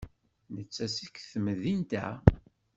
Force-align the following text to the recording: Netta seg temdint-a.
Netta 0.53 0.85
seg 0.95 1.15
temdint-a. 1.31 2.07